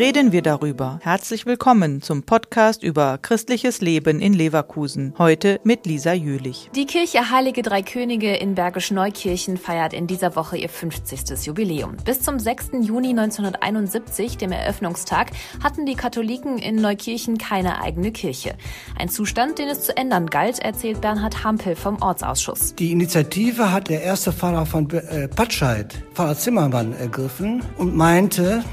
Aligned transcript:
reden 0.00 0.32
wir 0.32 0.40
darüber. 0.40 0.98
Herzlich 1.02 1.44
willkommen 1.44 2.00
zum 2.00 2.22
Podcast 2.22 2.82
über 2.82 3.18
christliches 3.18 3.82
Leben 3.82 4.18
in 4.20 4.32
Leverkusen. 4.32 5.12
Heute 5.18 5.60
mit 5.62 5.84
Lisa 5.84 6.14
Jülich. 6.14 6.70
Die 6.74 6.86
Kirche 6.86 7.30
Heilige 7.30 7.60
Drei 7.60 7.82
Könige 7.82 8.34
in 8.34 8.54
Bergisch 8.54 8.90
Neukirchen 8.92 9.58
feiert 9.58 9.92
in 9.92 10.06
dieser 10.06 10.36
Woche 10.36 10.56
ihr 10.56 10.70
50. 10.70 11.44
Jubiläum. 11.46 11.98
Bis 12.02 12.22
zum 12.22 12.38
6. 12.38 12.70
Juni 12.80 13.10
1971, 13.10 14.38
dem 14.38 14.52
Eröffnungstag, 14.52 15.32
hatten 15.62 15.84
die 15.84 15.96
Katholiken 15.96 16.56
in 16.56 16.76
Neukirchen 16.76 17.36
keine 17.36 17.82
eigene 17.82 18.10
Kirche. 18.10 18.54
Ein 18.98 19.10
Zustand, 19.10 19.58
den 19.58 19.68
es 19.68 19.82
zu 19.82 19.94
ändern 19.98 20.28
galt, 20.28 20.60
erzählt 20.60 21.02
Bernhard 21.02 21.44
Hampel 21.44 21.76
vom 21.76 22.00
Ortsausschuss. 22.00 22.74
Die 22.74 22.90
Initiative 22.90 23.70
hat 23.70 23.90
der 23.90 24.00
erste 24.00 24.32
Pfarrer 24.32 24.64
von 24.64 24.88
äh, 24.92 25.28
Patscheid, 25.28 26.02
Pfarrer 26.14 26.38
Zimmermann, 26.38 26.94
ergriffen 26.94 27.62
und 27.76 27.94
meinte, 27.94 28.64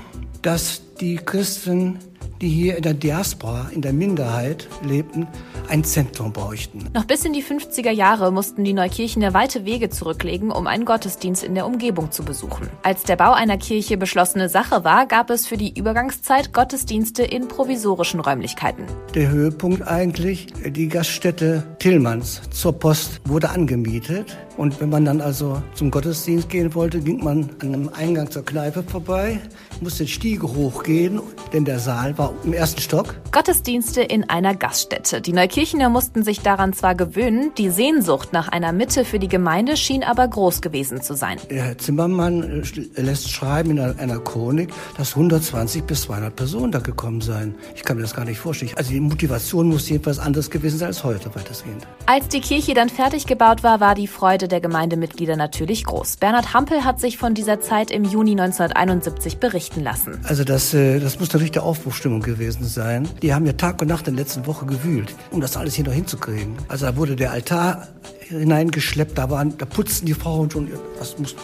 dass 0.48 0.82
die 1.02 1.18
Christen, 1.18 2.00
die 2.40 2.48
hier 2.48 2.78
in 2.78 2.84
der 2.84 2.94
Diaspora, 2.94 3.70
in 3.74 3.82
der 3.82 3.92
Minderheit 3.92 4.70
lebten, 4.82 5.28
ein 5.68 5.84
Zentrum 5.84 6.32
bräuchten. 6.32 6.86
Noch 6.94 7.04
bis 7.04 7.26
in 7.26 7.34
die 7.34 7.44
50er 7.44 7.92
Jahre 7.92 8.32
mussten 8.32 8.64
die 8.64 8.72
Neukirchener 8.72 9.34
weite 9.34 9.66
Wege 9.66 9.90
zurücklegen, 9.90 10.50
um 10.50 10.66
einen 10.66 10.86
Gottesdienst 10.86 11.44
in 11.44 11.54
der 11.54 11.66
Umgebung 11.66 12.12
zu 12.12 12.24
besuchen. 12.24 12.70
Als 12.82 13.04
der 13.04 13.18
Bau 13.18 13.34
einer 13.34 13.58
Kirche 13.58 13.98
beschlossene 13.98 14.48
Sache 14.48 14.86
war, 14.86 15.06
gab 15.06 15.30
es 15.32 15.46
für 15.46 15.58
die 15.58 15.78
Übergangszeit 15.78 16.54
Gottesdienste 16.54 17.24
in 17.24 17.50
provisorischen 17.50 18.22
Räumlichkeiten. 18.22 18.86
Der 19.16 19.30
Höhepunkt 19.30 19.86
eigentlich, 19.86 20.48
die 20.66 20.88
Gaststätte 20.88 21.76
Tillmanns 21.88 22.42
zur 22.50 22.74
Post 22.74 23.22
wurde 23.24 23.50
angemietet. 23.50 24.36
Und 24.58 24.82
wenn 24.82 24.90
man 24.90 25.06
dann 25.06 25.22
also 25.22 25.62
zum 25.74 25.92
Gottesdienst 25.92 26.50
gehen 26.50 26.74
wollte, 26.76 27.00
ging 27.00 27.24
man 27.24 27.50
an 27.62 27.74
einem 27.74 27.90
Eingang 27.94 28.30
zur 28.30 28.44
Kneipe 28.44 28.84
vorbei, 28.84 29.40
musste 29.82 30.04
die 30.04 30.12
Stiege 30.12 30.48
hochgehen, 30.48 31.22
denn 31.54 31.64
der 31.64 31.80
Saal 31.80 32.18
war 32.18 32.34
im 32.44 32.54
ersten 32.54 32.82
Stock. 32.82 33.16
Gottesdienste 33.32 34.02
in 34.02 34.28
einer 34.30 34.56
Gaststätte. 34.56 35.22
Die 35.22 35.32
Neukirchener 35.32 35.90
mussten 35.90 36.24
sich 36.24 36.42
daran 36.42 36.74
zwar 36.74 36.96
gewöhnen, 36.96 37.52
die 37.58 37.70
Sehnsucht 37.70 38.34
nach 38.34 38.48
einer 38.48 38.74
Mitte 38.74 39.06
für 39.06 39.20
die 39.20 39.28
Gemeinde 39.28 39.78
schien 39.78 40.04
aber 40.04 40.28
groß 40.28 40.62
gewesen 40.62 41.04
zu 41.04 41.14
sein. 41.14 41.38
Herr 41.50 41.78
Zimmermann 41.78 42.64
äh, 42.96 43.02
lässt 43.02 43.30
schreiben 43.30 43.72
in 43.72 43.80
einer 43.80 44.20
Chronik, 44.20 44.74
dass 44.98 45.16
120 45.16 45.84
bis 45.84 46.02
200 46.02 46.36
Personen 46.36 46.72
da 46.72 46.80
gekommen 46.80 47.22
seien. 47.22 47.54
Ich 47.76 47.84
kann 47.84 47.98
mir 47.98 48.04
das 48.04 48.16
gar 48.16 48.26
nicht 48.26 48.40
vorstellen. 48.40 48.72
Also 48.76 48.92
die 48.92 49.00
Motivation 49.00 49.68
muss 49.70 49.88
jedenfalls 49.88 50.18
anders 50.18 50.50
gewesen 50.50 50.80
sein 50.80 50.88
als 50.88 51.04
heute 51.04 51.34
weitestgehend. 51.36 51.77
Als 52.06 52.30
die 52.30 52.40
Kirche 52.40 52.74
dann 52.74 52.88
fertig 52.88 53.28
gebaut 53.28 53.64
war, 53.64 53.82
war 53.82 53.94
die 53.94 54.08
Freude 54.08 54.48
der 54.48 54.62
Gemeindemitglieder 54.62 55.36
natürlich 55.36 55.84
groß. 55.84 56.18
Bernhard 56.18 56.54
Hampel 56.54 56.86
hat 56.86 57.02
sich 57.02 57.18
von 57.18 57.34
dieser 57.34 57.60
Zeit 57.60 57.92
im 57.92 58.06
Juni 58.06 58.32
1971 58.32 59.40
berichten 59.40 59.84
lassen. 59.84 60.20
Also 60.24 60.46
das, 60.46 60.74
äh, 60.74 61.00
das 61.00 61.20
muss 61.20 61.34
natürlich 61.34 61.52
der 61.52 61.64
Aufbruchstimmung 61.64 62.22
gewesen 62.22 62.64
sein. 62.64 63.10
Die 63.22 63.34
haben 63.34 63.46
ja 63.46 63.54
Tag 63.54 63.82
und 63.82 63.90
Nacht 63.90 64.08
in 64.08 64.16
der 64.16 64.24
letzten 64.24 64.46
Woche 64.48 64.66
gewühlt, 64.66 65.14
um 65.32 65.42
das 65.42 65.58
alles 65.58 65.74
hier 65.74 65.84
noch 65.84 65.94
hinzukriegen. 65.94 66.56
Also 66.70 66.86
da 66.86 66.96
wurde 66.96 67.18
der 67.18 67.32
Altar 67.32 67.88
hineingeschleppt, 68.30 69.18
da, 69.18 69.30
waren, 69.30 69.58
da 69.58 69.66
putzten 69.66 70.06
die 70.06 70.14
Frauen 70.14 70.50
schon, 70.50 70.72
das 71.00 71.18
muss 71.20 71.36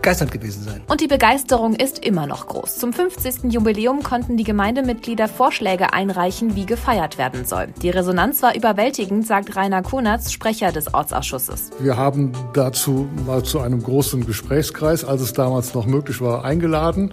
begeistert 0.00 0.30
gewesen 0.30 0.64
sein. 0.64 0.80
Und 0.88 1.00
die 1.02 1.06
Begeisterung 1.06 1.74
ist 1.74 2.04
immer 2.04 2.26
noch 2.26 2.46
groß. 2.46 2.78
Zum 2.78 2.92
50. 2.92 3.52
Jubiläum 3.52 4.02
konnten 4.02 4.38
die 4.38 4.44
Gemeindemitglieder 4.44 5.28
Vorschläge 5.28 5.92
einreichen, 5.92 6.56
wie 6.56 6.64
gefeiert 6.64 7.18
werden 7.18 7.44
soll. 7.44 7.68
Die 7.82 7.90
Resonanz 7.90 8.42
war 8.42 8.56
überwältigend, 8.56 9.26
sagt 9.26 9.56
Rainer 9.56 9.82
Kunatz, 9.82 10.32
Sprecher 10.32 10.72
des 10.72 10.94
Ortsausschusses. 10.94 11.70
Wir 11.80 11.98
haben 11.98 12.32
dazu 12.54 13.08
mal 13.26 13.42
zu 13.42 13.60
einem 13.60 13.82
großen 13.82 14.24
Gesprächskreis, 14.24 15.04
als 15.04 15.20
es 15.20 15.34
damals 15.34 15.74
noch 15.74 15.84
möglich 15.84 16.20
war, 16.22 16.44
eingeladen. 16.44 17.12